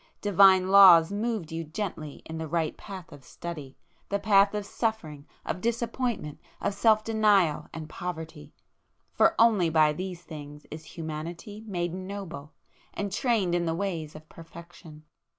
[0.19, 5.61] Divine laws moved you gently in the right path of study,—the path of suffering, of
[5.61, 12.51] disappointment, of self denial and poverty,—for only by these things is humanity made noble
[12.95, 15.03] and trained in the ways of perfection.